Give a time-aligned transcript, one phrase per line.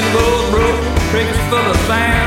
[0.00, 2.19] Vision goes broke, creeks full of sand.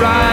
[0.00, 0.29] Right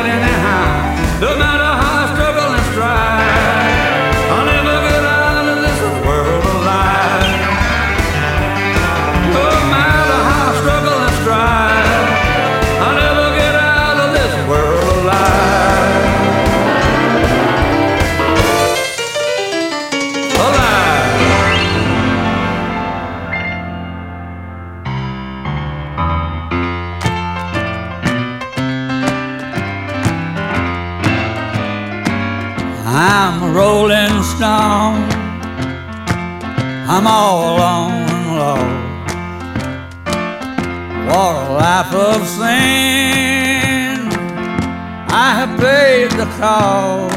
[46.39, 47.15] cost.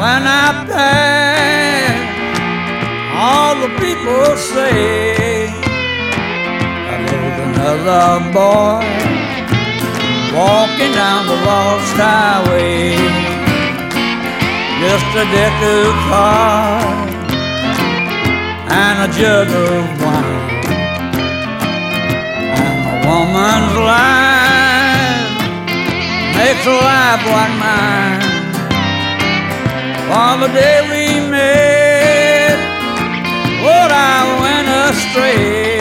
[0.00, 1.96] When I pass,
[3.16, 5.48] all the people say,
[7.06, 8.84] there's another boy
[10.36, 12.96] walking down the lost highway.
[14.82, 17.16] Just a deck of cards
[18.68, 20.64] and a jug of wine.
[22.60, 24.25] And a woman's life
[26.46, 28.22] makes a life like mine.
[30.24, 32.56] On the day we met,
[33.66, 35.80] Lord, I went astray.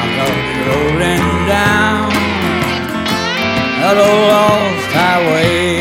[0.00, 2.08] I thought it rolling down
[3.80, 5.73] that old lost highway.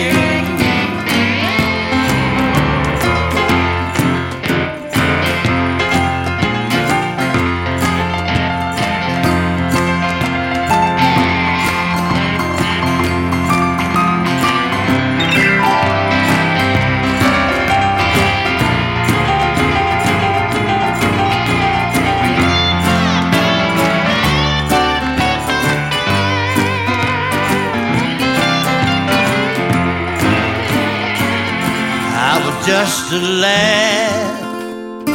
[33.13, 35.05] A lad,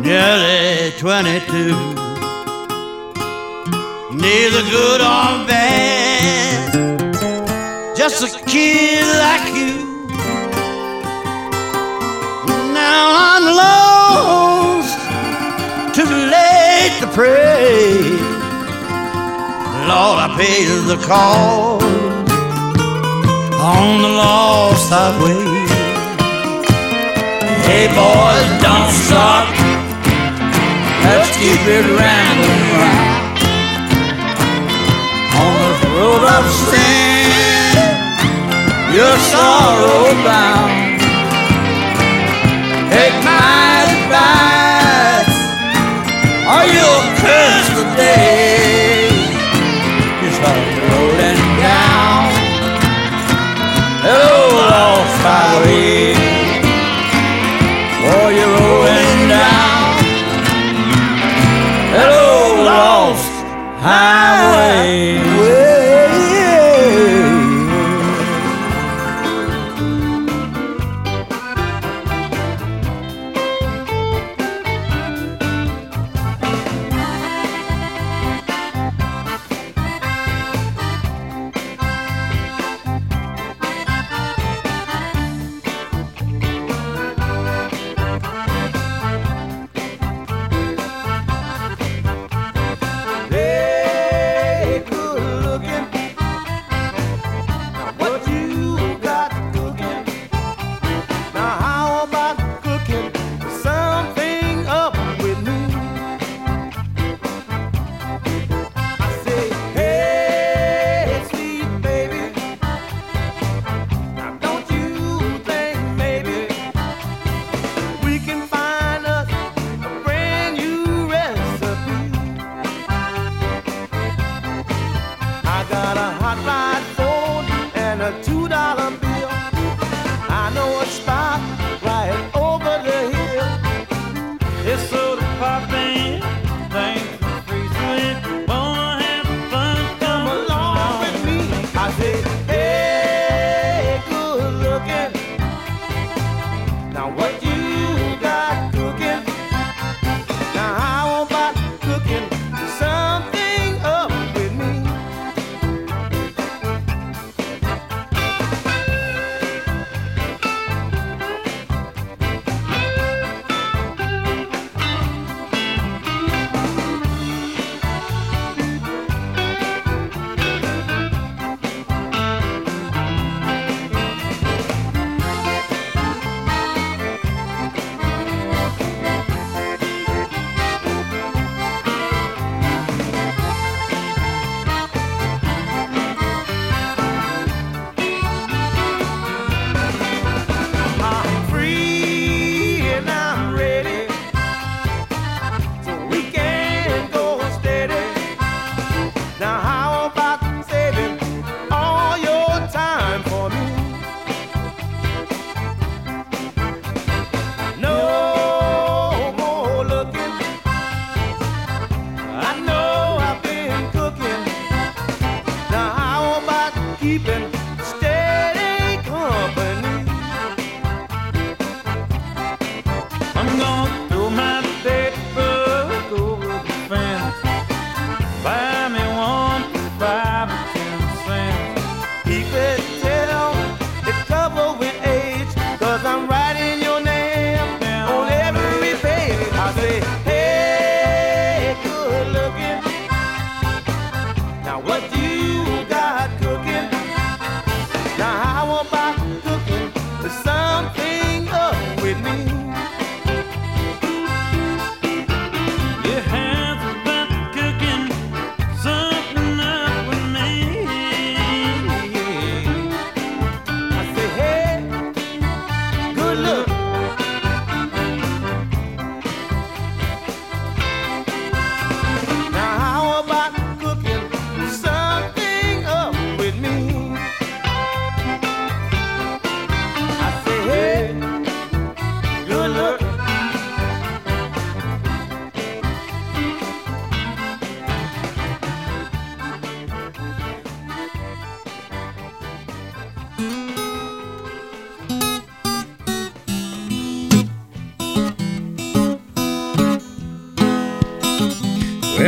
[0.00, 1.74] nearly 22.
[4.14, 6.72] Neither good or bad,
[7.96, 9.74] just a kid like you.
[12.72, 14.98] Now I'm lost,
[15.96, 17.74] too late to pray.
[19.90, 21.84] Lord, I paid the cost
[23.72, 25.45] on the lost highway.
[27.66, 29.44] Hey boys, don't stop.
[31.02, 33.26] Let's keep it rambling round
[35.34, 37.76] on this road of sin.
[38.94, 40.85] Your sorrow bound.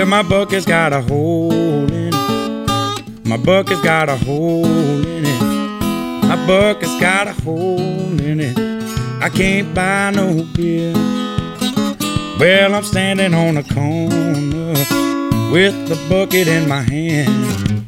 [0.08, 3.26] My bucket's got a hole in it.
[3.26, 5.42] My bucket's got a hole in it.
[6.24, 8.58] My bucket's got a hole in it.
[9.22, 10.94] I can't buy no beer.
[12.40, 14.72] Well, I'm standing on a corner
[15.52, 17.84] with the bucket in my hand.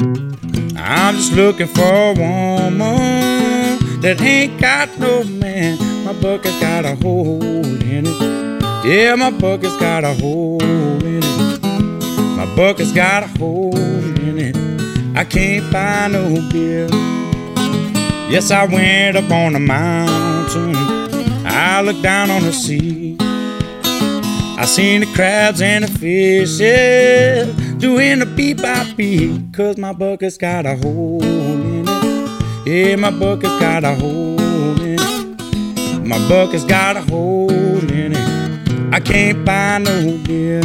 [0.77, 5.79] I'm just looking for a woman that ain't got no man.
[6.05, 8.61] My bucket's got a hole in it.
[8.85, 10.90] Yeah, my bucket's got a hole
[12.57, 14.57] bucket's got a hole in it.
[15.17, 16.89] I can't buy no beer.
[18.31, 20.75] Yes, I went up on a mountain.
[21.47, 23.17] I looked down on the sea.
[24.61, 30.37] I seen the crabs and the fishes doing the beat by beat, cause my bucket's
[30.37, 32.67] got a hole in it.
[32.67, 36.07] Yeah, my bucket's got a hole in it.
[36.07, 37.51] My bucket's got a hole
[37.91, 38.95] in it.
[38.95, 40.61] I can't buy no beer.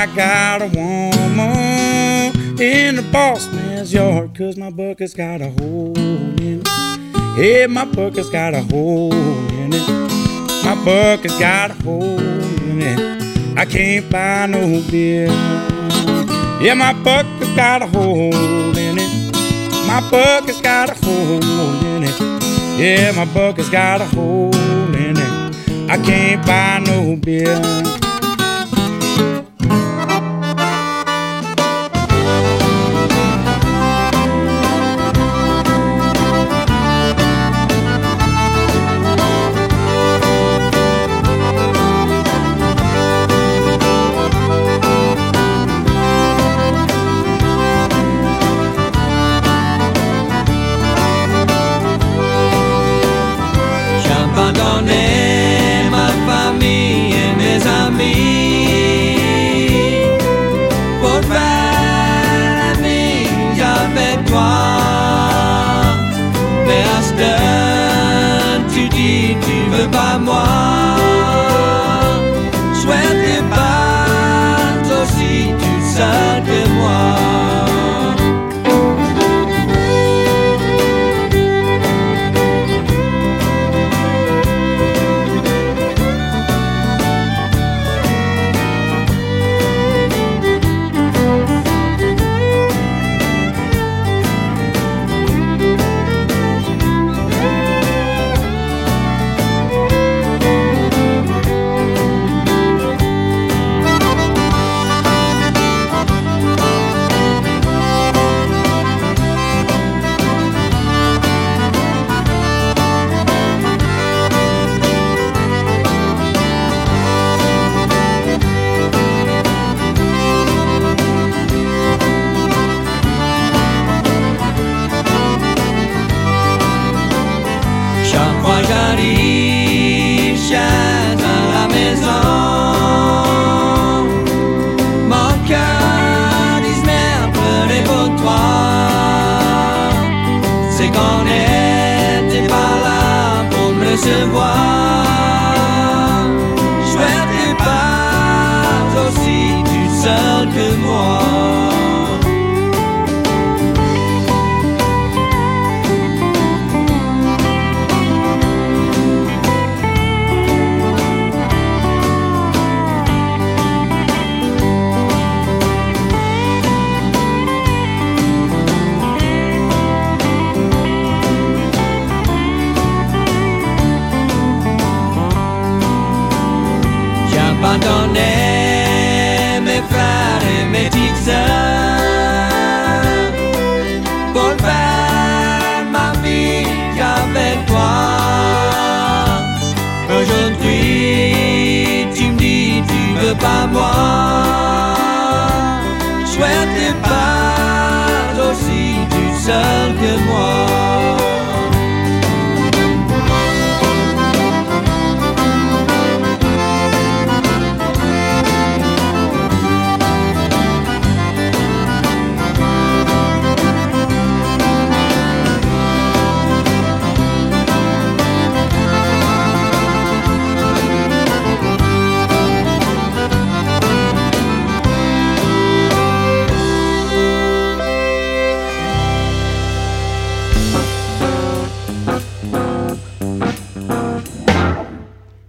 [0.00, 5.98] I got a woman in the boss man's yard, cause my bucket's got a hole
[5.98, 6.68] in it.
[7.36, 9.88] Yeah, my bucket's got a hole in it.
[10.64, 13.58] My bucket's got a hole in it.
[13.58, 15.26] I can't buy no beer.
[16.62, 19.34] Yeah, my bucket's got a hole in it.
[19.88, 22.20] My bucket's got a hole in it.
[22.78, 24.54] Yeah, my bucket's got a hole
[24.94, 25.90] in it.
[25.90, 28.07] I can't buy no beer.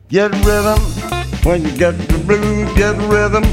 [0.10, 0.80] Get rhythm
[1.44, 2.76] when you get the blues.
[2.76, 3.44] Get rhythm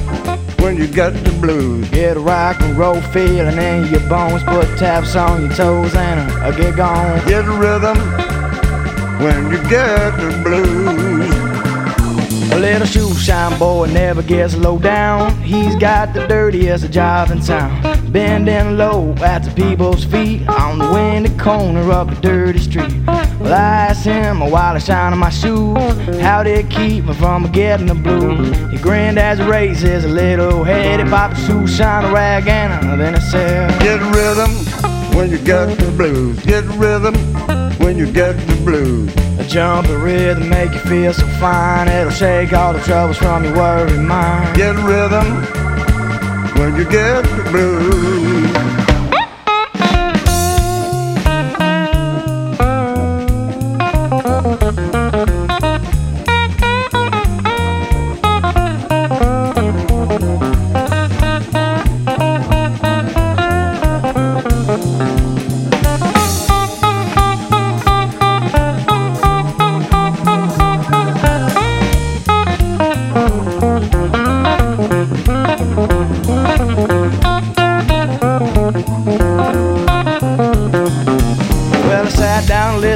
[0.64, 1.86] when you get the blues.
[1.90, 4.42] Get a rock and roll feeling in your bones.
[4.42, 7.18] Put taps on your toes and a, get gone.
[7.28, 7.98] Get rhythm
[9.22, 11.56] when you get the blues.
[12.52, 15.38] A little shoe shine boy never gets low down.
[15.42, 18.10] He's got the dirtiest job in town.
[18.10, 22.94] Bending low at the people's feet on the windy corner of a dirty street.
[23.46, 25.78] Well, I asked him while I shining my shoes,
[26.20, 28.56] how did it keep me from getting the blues?
[28.72, 30.98] He grinned as he raised his little head.
[30.98, 34.50] He popped a shoe shine rag and then he said, Get rhythm
[35.16, 36.44] when you get the blues.
[36.44, 37.14] Get rhythm
[37.78, 39.14] when you get the blues.
[39.38, 41.86] A jumpy rhythm make you feel so fine.
[41.86, 44.56] It'll shake all the troubles from your worried mind.
[44.56, 45.24] Get rhythm
[46.58, 48.45] when you get the blues.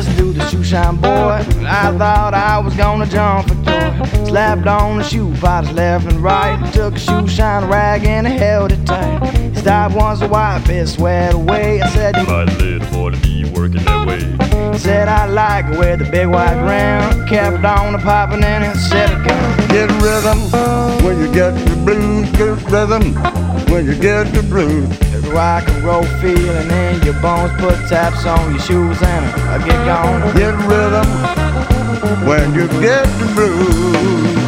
[0.03, 1.45] Sat down and to the shoe shine boy.
[1.67, 4.27] I thought I was gonna jump for joy.
[4.27, 6.73] Slapped on the shoe potters left and right.
[6.73, 9.55] Took a shoe shine rag and I held it tight.
[9.57, 11.83] Stopped once to wipe his sweat away.
[11.83, 14.79] I said, My little boy to be working that way.
[14.79, 17.27] Said I like it with the big white rim.
[17.27, 19.69] Kept on the popping and it said again.
[19.69, 20.39] Get rhythm
[21.05, 22.31] when you get the blues.
[22.33, 23.15] Get rhythm
[23.71, 25.20] when you get the blues.
[25.33, 27.53] Rock and roll feeling in your bones.
[27.61, 30.35] Put taps on your shoes and I get gone.
[30.37, 31.07] Get rhythm
[32.27, 34.40] when you get the blues.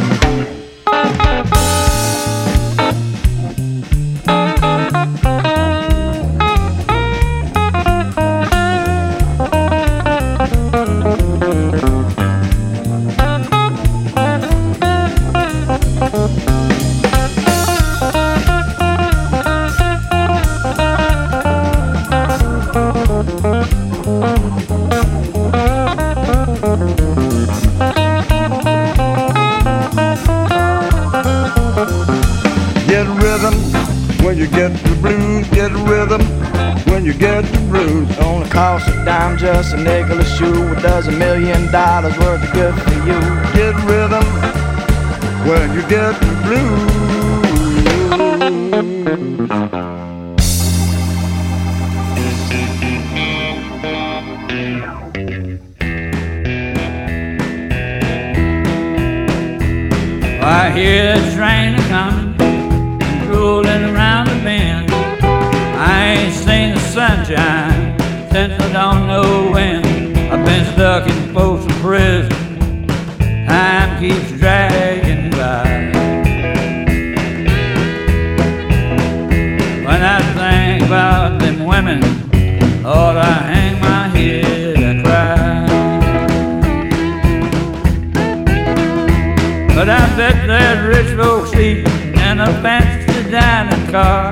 [39.73, 40.63] A nickel a shoe.
[41.07, 43.19] A million dollars worth of good for you.
[43.53, 44.23] Get rhythm
[45.47, 47.02] when you get the blues.
[69.53, 69.85] When.
[70.31, 72.87] I've been stuck in Folsom Prison.
[73.47, 75.63] Time keeps dragging by.
[79.85, 82.01] When I think about them women,
[82.81, 85.67] Lord, I hang my head and cry.
[89.75, 91.85] But I bet there's rich folks eating
[92.15, 94.31] in a fancy dining car,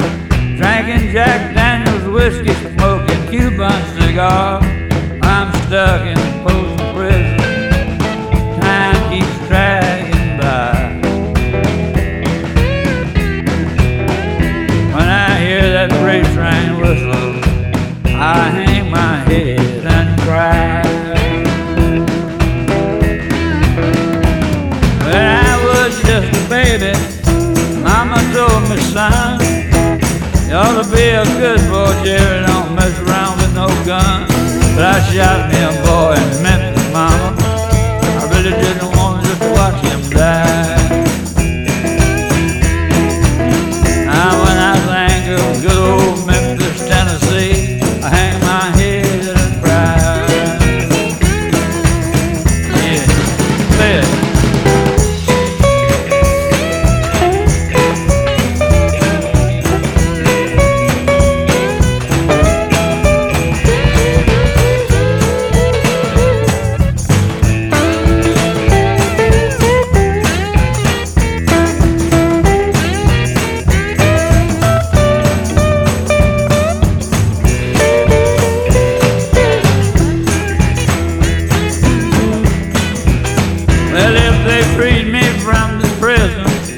[0.58, 4.61] drinking Jack Daniels whiskey, smoking Cuban cigar.
[5.72, 6.71] Stuck in the Prison.
[35.14, 36.01] But I shot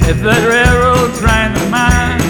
[0.06, 2.20] If that railroad train of mine,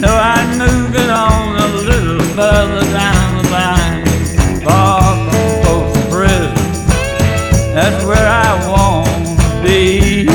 [0.00, 4.06] though I'd move it on a little further down the line,
[4.64, 6.54] far from Folsom Prison,
[7.76, 10.26] that's where I want to be.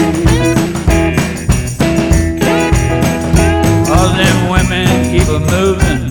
[3.89, 6.09] All them women keep a moving,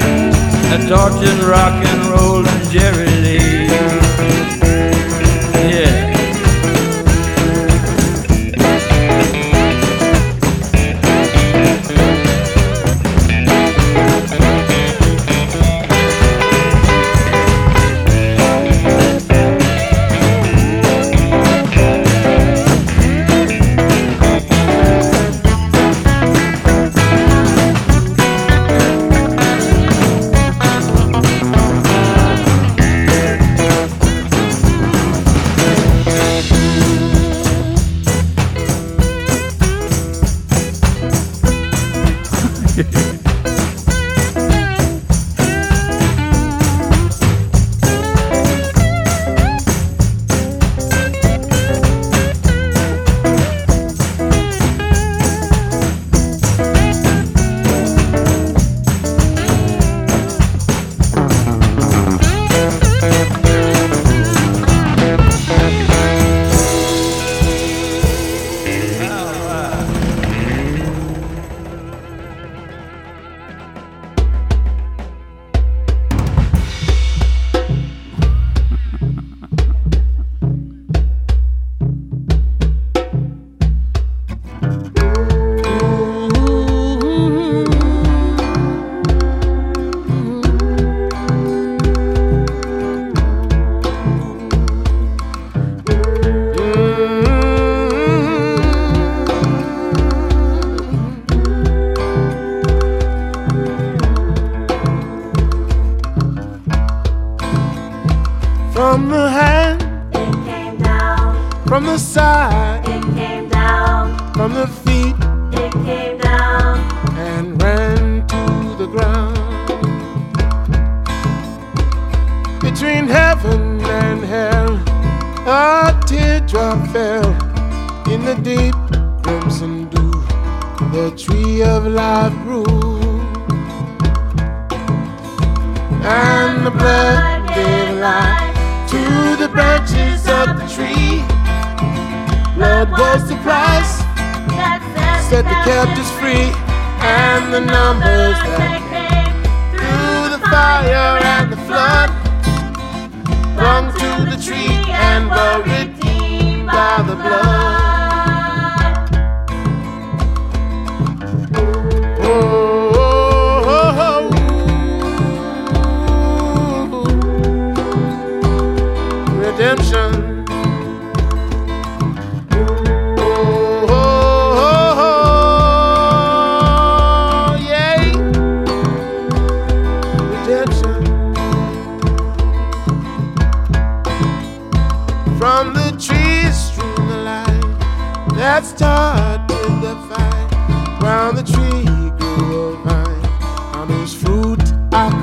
[0.67, 1.89] the torches rocking.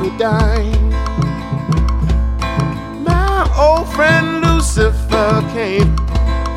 [0.10, 0.22] Could.
[3.04, 5.98] My old friend Lucifer came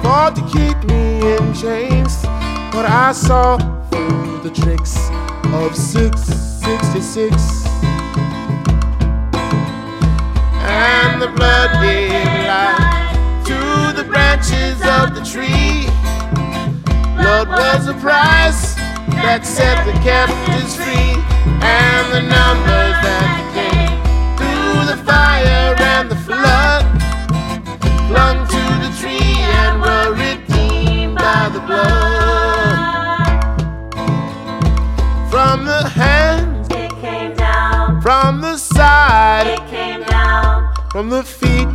[0.02, 2.22] for to keep me in chains,
[2.70, 3.58] but I saw
[3.90, 5.10] through the tricks
[5.52, 7.66] of 666.
[10.62, 15.88] And the blood gave life to the branches of the tree.
[17.16, 18.74] Blood was the price
[19.24, 21.18] that set the captives free,
[21.62, 23.39] and the numbers that
[28.10, 33.38] clung to the tree and were redeemed by the blood.
[35.30, 41.68] From the hands, It came down, from the side, it came down, from the feet,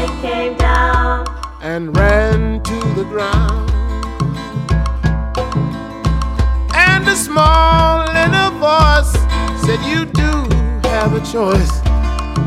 [0.00, 1.26] it came down,
[1.60, 3.68] and ran to the ground.
[6.86, 9.12] And a small inner voice
[9.64, 10.32] said, You do
[10.88, 11.74] have a choice.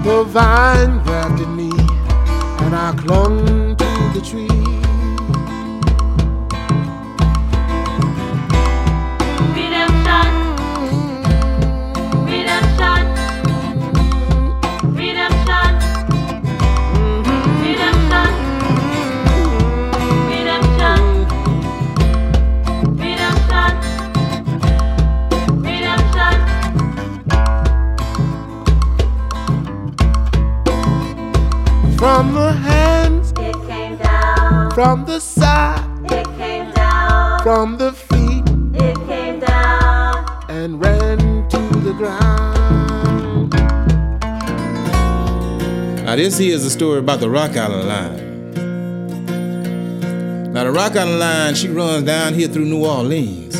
[0.06, 1.73] The vine grafted me, and
[2.74, 4.63] I clung to the tree.
[32.24, 38.46] From the hands, It came down, from the side, it came down, from the feet,
[38.74, 41.18] it came down, and ran
[41.50, 43.54] to the ground.
[46.06, 48.54] Now, this here is a story about the Rock Island Line.
[50.54, 53.58] Now, the Rock Island Line, she runs down here through New Orleans.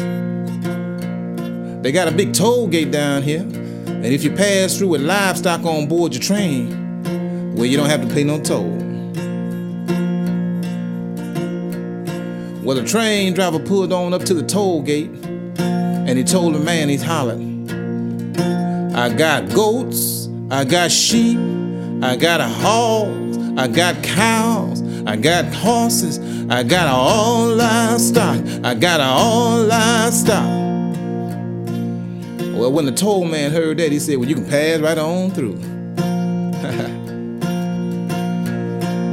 [1.84, 5.66] They got a big toll gate down here, and if you pass through with livestock
[5.66, 6.83] on board your train,
[7.54, 8.70] well, you don't have to pay no toll.
[12.64, 15.10] Well, the train driver pulled on up to the toll gate,
[15.60, 17.70] and he told the man, he's hollering,
[18.96, 21.38] I got goats, I got sheep,
[22.02, 28.76] I got a hog, I got cows, I got horses, I got all livestock, I
[28.76, 30.64] got all livestock.
[32.56, 35.32] Well, when the toll man heard that, he said, Well, you can pass right on
[35.32, 35.60] through.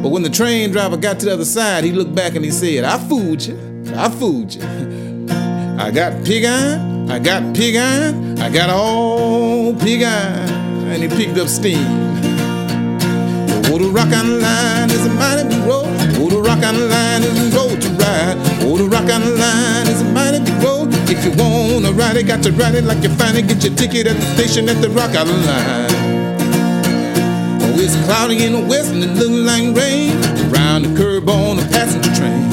[0.03, 2.51] but when the train driver got to the other side, he looked back and he
[2.51, 3.57] said, I fooled you,
[3.95, 4.63] I fooled you.
[5.79, 10.49] I got pig iron, I got pig iron, I got all pig iron.
[10.91, 11.87] And he picked up steam.
[13.73, 15.87] Oh, the Rock Island line is a mighty big road.
[16.19, 18.37] Oh, the Rock Island line is a road to ride.
[18.63, 20.89] Oh, the Rock Island line is a mighty big road.
[21.09, 23.47] If you wanna ride it, got to ride it like you find it.
[23.47, 26.10] Get your ticket at the station at the Rock Island line.
[27.83, 30.12] It's cloudy in the west and it look like rain.
[30.53, 32.45] Around the curb on a passenger train.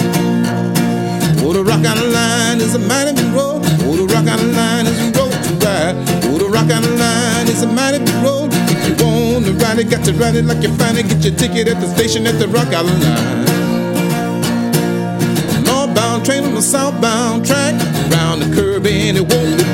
[1.43, 3.59] Oh, the Rock Island line is a mighty big road.
[3.83, 5.95] Oh, the Rock Island line is a road to ride.
[6.31, 8.55] Oh, the Rock Island line is a mighty big road.
[8.71, 11.09] If you wanna ride it, got to ride it like you find it.
[11.11, 13.43] Get your ticket at the station at the Rock Island line.
[15.67, 17.75] Northbound train on the southbound track.
[18.15, 19.66] Round the curb and it won't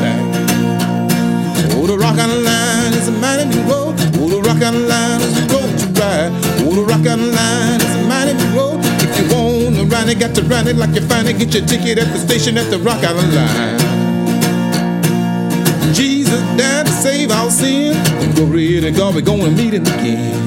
[10.14, 11.38] it, got to ride it like you find it.
[11.38, 13.80] Get your ticket at the station at the Rock Island line.
[15.94, 17.94] Jesus died to save our sin.
[18.36, 20.38] Glory to God, we're gonna meet him again.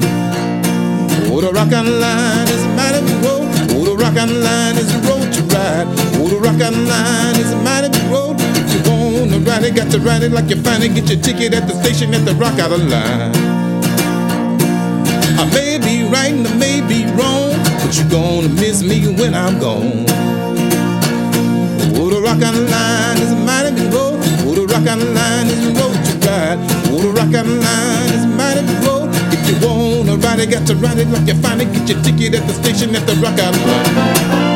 [1.31, 3.47] Oh, the Rock Island line is a mighty big road.
[3.75, 5.87] Oh, the Rock Island line is a road to ride.
[6.19, 8.35] Oh, the Rock Island line is a mighty big road.
[8.39, 10.95] If you wanna ride it, got to ride it like you find it.
[10.95, 13.31] Get your ticket at the station at the Rock Island line.
[15.39, 17.46] I may be right and I may be wrong,
[17.87, 20.03] but you're gonna miss me when I'm gone.
[21.95, 24.19] Oh, the Rock Island line is a mighty big road.
[24.43, 26.59] Oh, the Rock Island line is a road to ride.
[26.91, 29.07] Oh, the Rock Island line is a mighty big road.
[29.31, 31.71] If you wanna ride it, got to ride it like you find it.
[31.71, 34.46] Get your ticket at the station at the Rock Island line.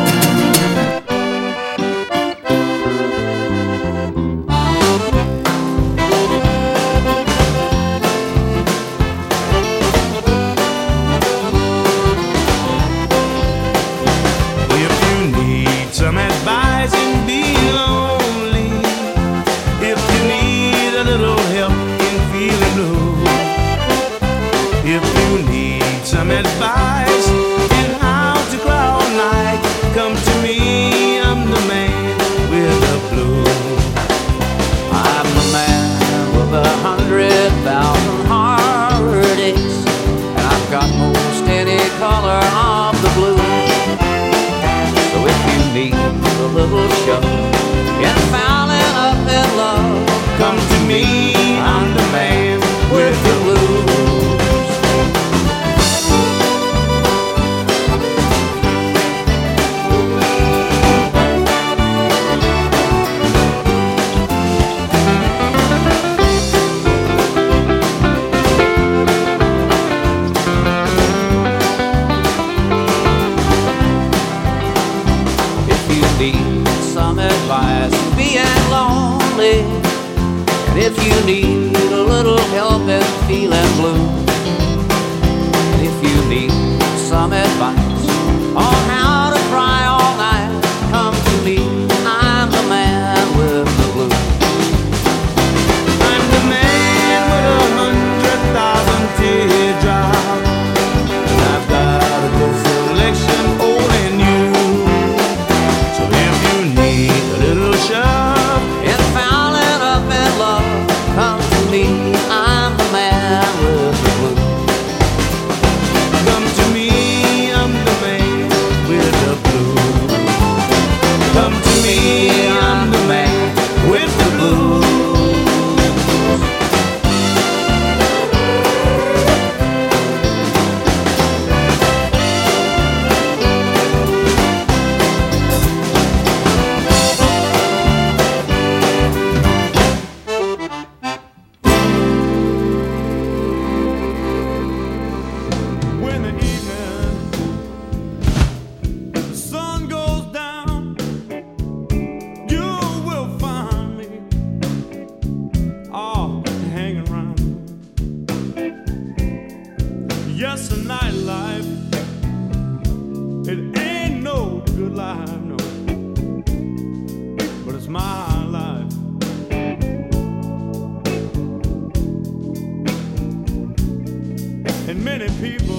[175.42, 175.71] People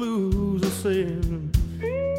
[0.00, 2.09] blues are saying.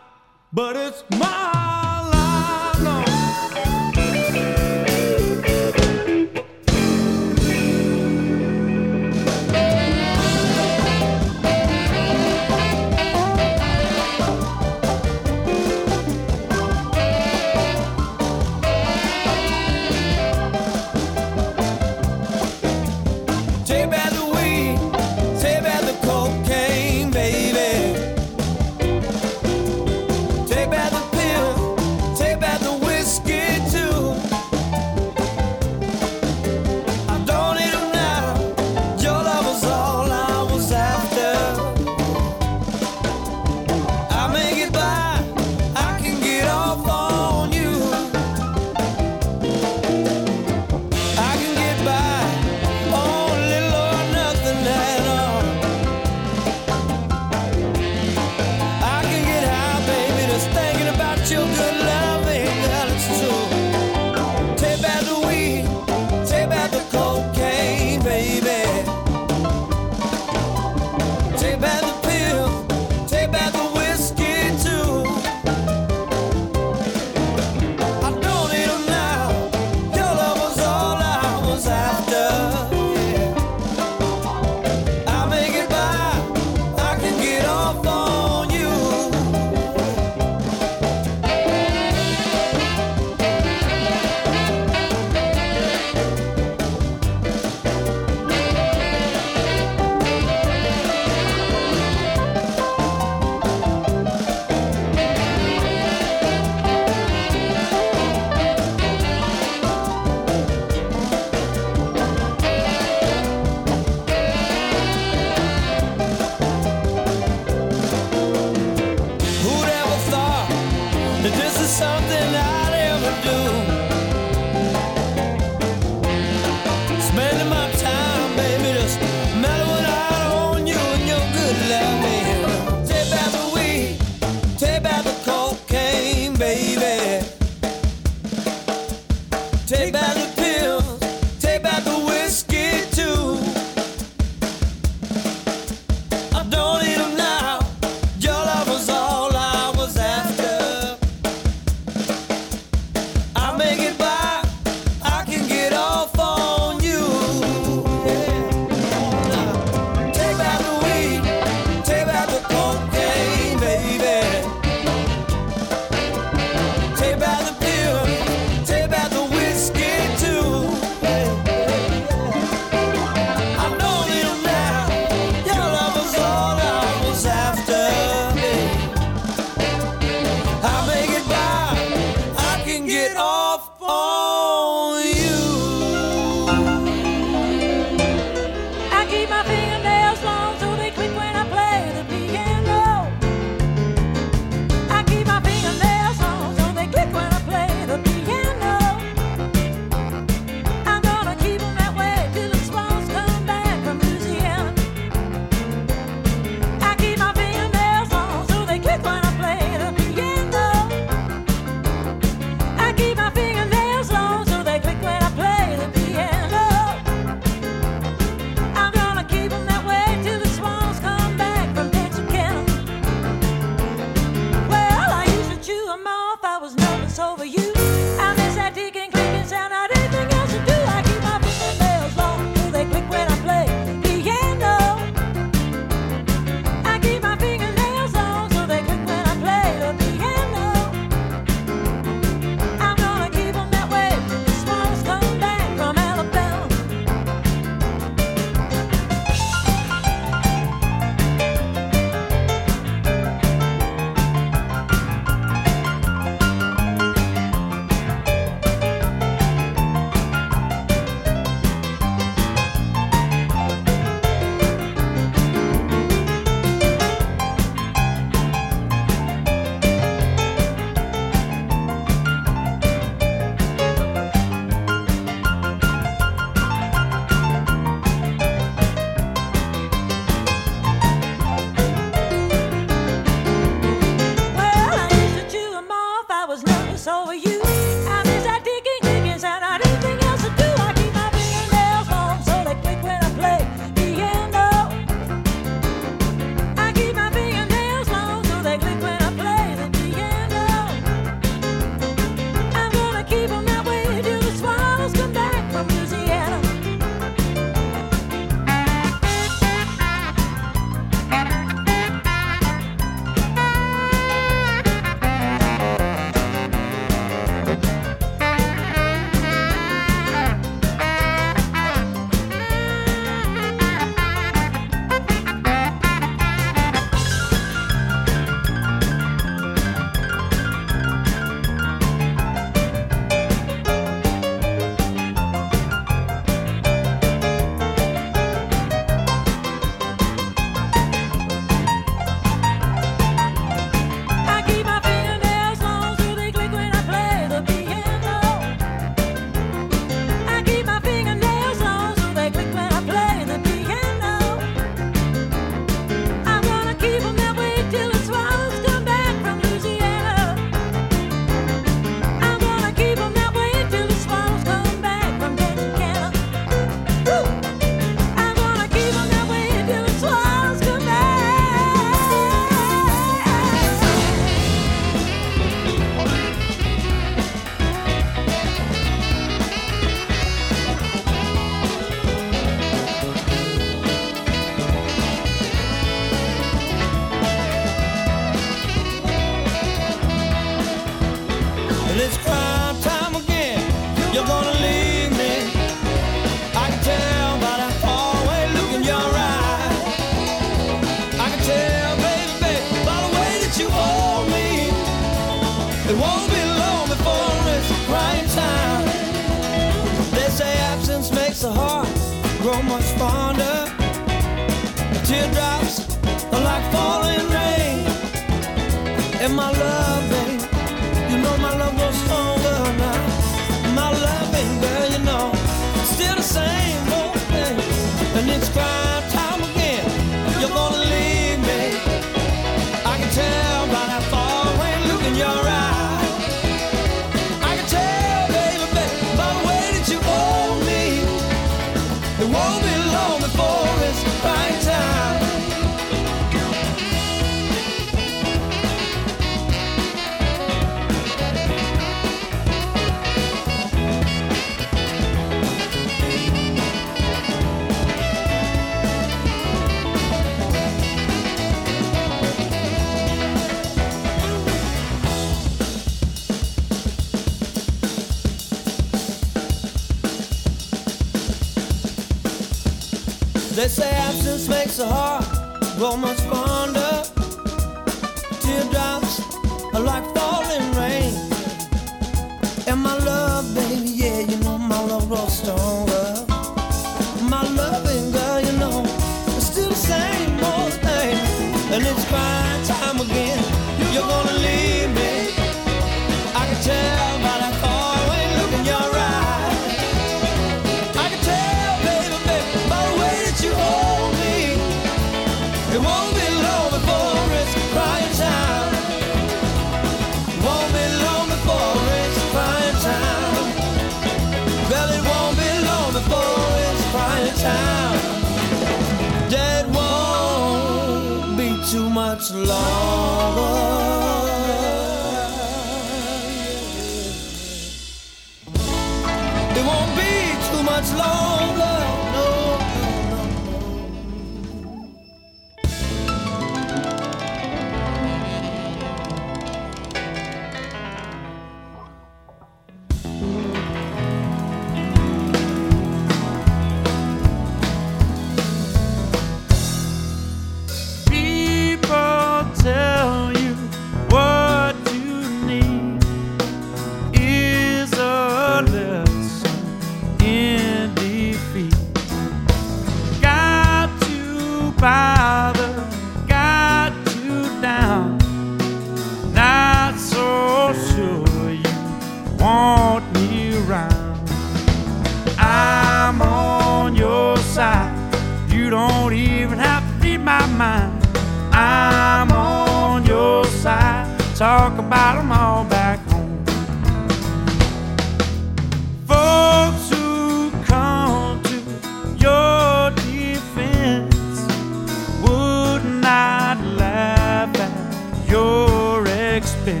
[599.84, 600.00] been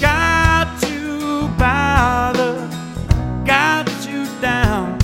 [0.00, 2.68] got you bother,
[3.44, 4.98] got you down.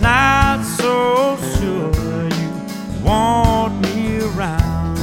[0.00, 4.96] Not so sure you want me around.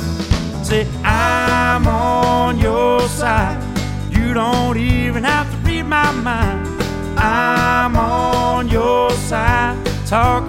[0.63, 3.61] Say I'm on your side.
[4.09, 6.67] You don't even have to read my mind.
[7.17, 9.77] I'm on your side.
[10.07, 10.47] Talk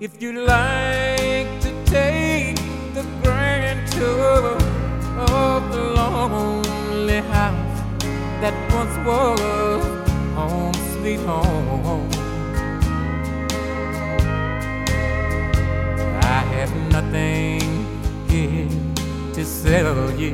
[0.00, 2.56] If you like to take
[2.92, 4.58] the grand tour
[5.16, 7.80] of the lonely house
[8.42, 9.40] that once was
[10.34, 12.10] home, sweet home.
[16.20, 17.86] I have nothing
[18.28, 18.68] here
[19.32, 20.32] to sell you.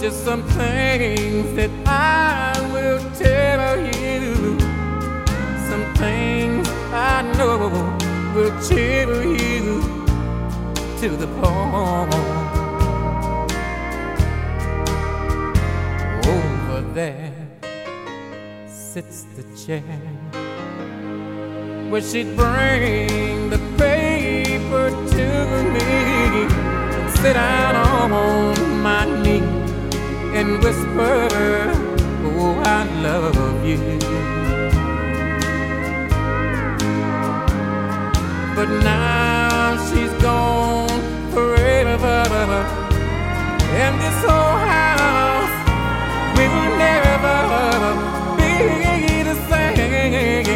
[0.00, 4.67] Just some things that I will tell you
[5.78, 7.58] something I know
[8.34, 9.82] will chill you
[11.00, 12.12] to the bone.
[16.34, 17.32] Over there
[18.66, 20.00] sits the chair
[21.90, 25.26] where she'd bring the paper to
[25.74, 25.90] me
[26.96, 27.76] and sit down
[28.12, 29.46] on my knee
[30.38, 31.28] and whisper,
[32.30, 34.07] Oh, I love you.
[38.58, 41.00] but now she's gone
[41.30, 42.16] forever.
[43.82, 45.56] And this whole house
[46.36, 47.28] will never
[48.36, 50.48] be the same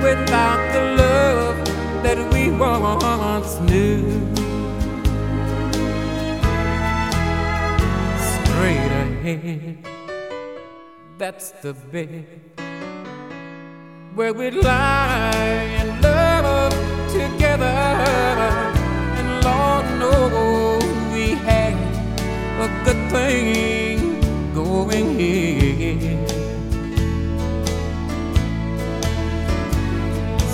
[0.00, 1.56] without the love
[2.04, 4.06] that we once knew.
[8.32, 9.78] Straight ahead,
[11.18, 12.26] that's the bed
[14.14, 17.76] where we lie in love together.
[19.18, 20.82] And Lord knows
[21.12, 21.76] we had
[22.66, 24.20] a good thing
[24.54, 26.26] going here.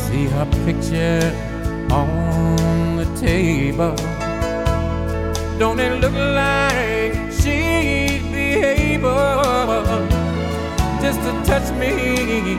[0.03, 1.31] See her picture
[1.93, 3.95] on the table.
[5.61, 10.09] Don't it look like she'd be able
[11.01, 12.59] just to touch me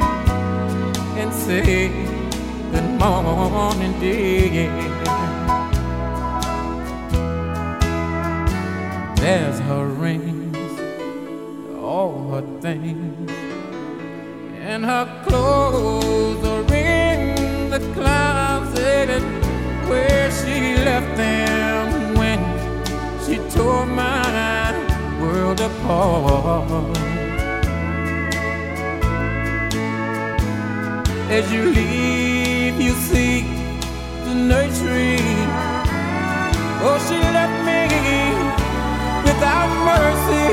[1.20, 2.09] and say
[2.72, 4.70] good morning, dear?
[9.16, 10.80] There's her rings,
[11.82, 13.32] all her things,
[14.60, 19.24] and her clothes are in the closet
[19.90, 22.40] where she left them when
[23.26, 24.74] she tore my
[25.22, 26.98] world apart.
[31.32, 33.42] As you leave, you see
[34.26, 35.20] the nursery.
[36.82, 37.82] Oh, she left me
[39.28, 40.48] without mercy,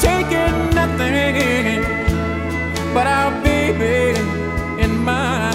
[0.00, 1.84] taking nothing
[2.94, 4.18] but our baby
[4.82, 5.52] in my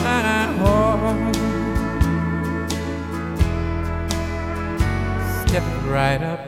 [0.60, 1.36] heart.
[5.48, 6.40] Step right up,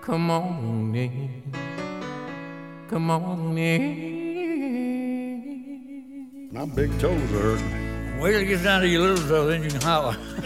[0.00, 1.42] come on in,
[2.88, 4.31] come on in.
[6.54, 8.20] My big toes are hurting.
[8.20, 10.12] Wait till it gets down to your little toe, then you can holler.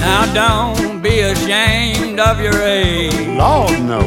[0.00, 3.14] now don't be ashamed of your age.
[3.38, 4.00] Lord, no.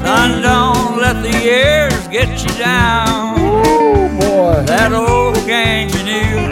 [0.00, 3.34] Son, don't let the years get you down.
[3.38, 4.64] Oh, boy.
[4.64, 6.48] That old gang you knew,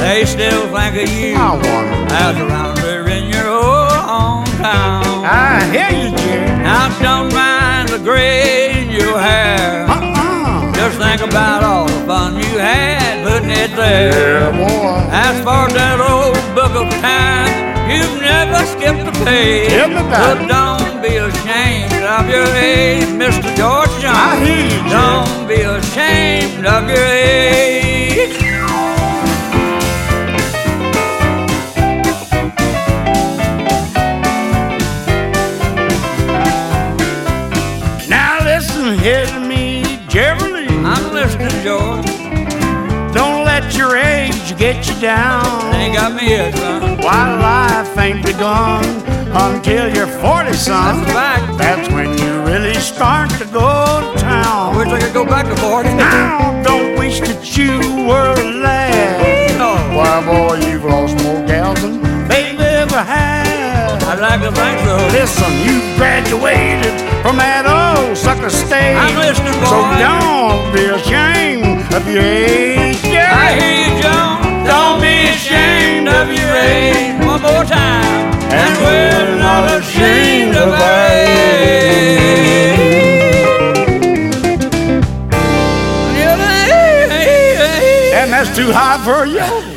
[0.00, 2.12] they still think of you I wonder.
[2.12, 2.75] as around
[3.16, 5.24] in your old hometown.
[5.24, 6.62] I hear you, Jerry.
[6.62, 9.86] Now don't mind the gray in your hair.
[9.88, 10.72] Uh-uh.
[10.74, 14.12] Just think about all the fun you had putting it there.
[14.12, 15.08] Yeah, boy.
[15.10, 17.52] As for that old book of time,
[17.90, 19.70] you've never skipped a page.
[19.70, 23.48] Tell me about but don't be ashamed of your age, Mr.
[23.56, 24.24] George Jones.
[24.28, 24.92] I hear you, Jerry.
[24.92, 28.45] Don't be ashamed of your age.
[43.86, 45.74] Your age get you down.
[45.74, 46.98] Ain't got me yet, son.
[46.98, 48.84] Why life ain't begun
[49.46, 51.04] until you're 40, son.
[51.04, 51.58] That's a fact.
[51.58, 53.70] That's when you really start to go
[54.02, 54.76] to town.
[54.76, 55.94] Wish I could go back to 40.
[55.94, 57.78] Now, don't wish that you
[58.08, 59.58] were a lad.
[59.58, 59.72] No.
[59.96, 64.02] Why, boy, you've lost more gals than they've ever had.
[64.10, 64.96] I'd like to think so.
[65.18, 68.96] Listen, you graduated from that old sucker stage.
[68.96, 71.65] I'm listening, So don't be ashamed
[71.96, 72.98] of your age.
[73.04, 74.64] I hear you, John.
[74.66, 77.24] Don't be ashamed of your age.
[77.24, 78.34] One more time.
[78.52, 81.86] And we're not ashamed of our age.
[88.14, 89.75] And that's too high for you.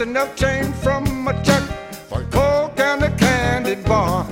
[0.00, 1.62] Enough change from a check
[2.08, 4.26] for coke and a candy bar.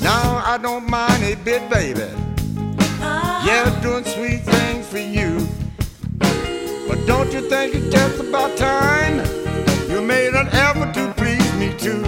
[0.00, 2.02] Now I don't mind a bit, baby.
[2.02, 3.46] Uh-huh.
[3.46, 5.46] Yeah, doing sweet things for you.
[6.88, 9.18] But don't you think it's just about time
[9.88, 12.02] you made an effort to please me too?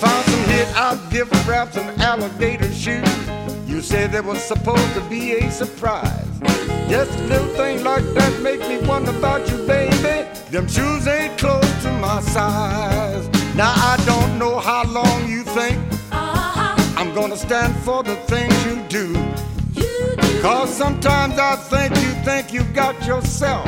[0.00, 3.08] Found some hit out gift wraps and alligator shoes.
[3.66, 6.25] You said there was supposed to be a surprise.
[6.88, 10.28] Just a little thing like that make me wonder about you, baby.
[10.50, 13.28] Them shoes ain't close to my size.
[13.54, 15.78] Now I don't know how long you think
[16.12, 16.74] uh-huh.
[16.98, 19.14] I'm gonna stand for the things you do.
[20.42, 23.66] Cause sometimes I think you think you got yourself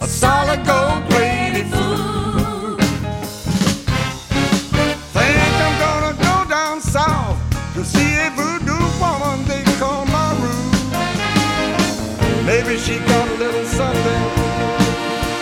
[0.00, 1.35] a solid gold plated
[12.86, 14.24] she got a little something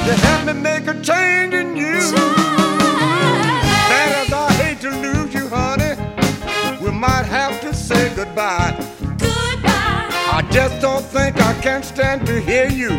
[0.07, 2.01] to help me make a change in you.
[3.90, 5.95] Bad as I hate to lose you, honey,
[6.82, 8.74] we might have to say goodbye.
[9.20, 12.92] I just don't think I can stand to hear you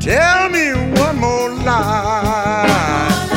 [0.00, 3.35] tell me one more lie.